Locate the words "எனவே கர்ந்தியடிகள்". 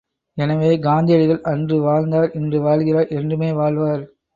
0.37-1.41